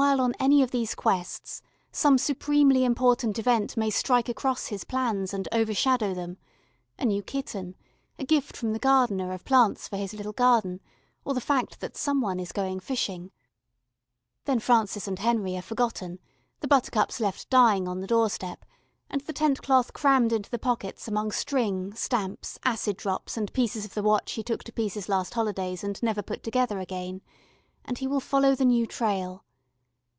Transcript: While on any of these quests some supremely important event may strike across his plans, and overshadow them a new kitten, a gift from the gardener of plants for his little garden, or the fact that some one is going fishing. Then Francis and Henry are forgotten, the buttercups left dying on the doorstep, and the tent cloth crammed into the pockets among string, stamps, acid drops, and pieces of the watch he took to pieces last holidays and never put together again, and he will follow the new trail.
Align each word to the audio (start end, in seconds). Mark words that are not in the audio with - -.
While 0.00 0.22
on 0.22 0.32
any 0.40 0.62
of 0.62 0.70
these 0.70 0.94
quests 0.94 1.60
some 1.92 2.16
supremely 2.16 2.82
important 2.82 3.38
event 3.38 3.76
may 3.76 3.90
strike 3.90 4.26
across 4.26 4.68
his 4.68 4.84
plans, 4.84 5.34
and 5.34 5.46
overshadow 5.52 6.14
them 6.14 6.38
a 6.98 7.04
new 7.04 7.22
kitten, 7.22 7.76
a 8.18 8.24
gift 8.24 8.56
from 8.56 8.72
the 8.72 8.78
gardener 8.78 9.32
of 9.32 9.44
plants 9.44 9.86
for 9.88 9.98
his 9.98 10.14
little 10.14 10.32
garden, 10.32 10.80
or 11.26 11.34
the 11.34 11.42
fact 11.42 11.80
that 11.80 11.94
some 11.94 12.22
one 12.22 12.40
is 12.40 12.52
going 12.52 12.80
fishing. 12.80 13.32
Then 14.46 14.60
Francis 14.60 15.06
and 15.06 15.18
Henry 15.18 15.58
are 15.58 15.60
forgotten, 15.60 16.20
the 16.60 16.68
buttercups 16.68 17.20
left 17.20 17.50
dying 17.50 17.86
on 17.86 18.00
the 18.00 18.06
doorstep, 18.06 18.64
and 19.10 19.20
the 19.20 19.34
tent 19.34 19.60
cloth 19.62 19.92
crammed 19.92 20.32
into 20.32 20.48
the 20.48 20.58
pockets 20.58 21.06
among 21.06 21.32
string, 21.32 21.92
stamps, 21.92 22.58
acid 22.64 22.96
drops, 22.96 23.36
and 23.36 23.52
pieces 23.52 23.84
of 23.84 23.92
the 23.92 24.02
watch 24.02 24.32
he 24.32 24.42
took 24.42 24.64
to 24.64 24.72
pieces 24.72 25.10
last 25.10 25.34
holidays 25.34 25.84
and 25.84 26.02
never 26.02 26.22
put 26.22 26.42
together 26.42 26.78
again, 26.80 27.20
and 27.84 27.98
he 27.98 28.06
will 28.06 28.20
follow 28.20 28.54
the 28.54 28.64
new 28.64 28.86
trail. 28.86 29.44